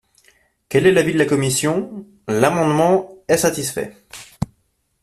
Quel 0.67 0.87
est 0.87 0.93
l’avis 0.93 1.13
de 1.13 1.19
la 1.19 1.27
commission? 1.27 2.07
L’amendement 2.27 3.11
est 3.27 3.37
satisfait. 3.37 3.95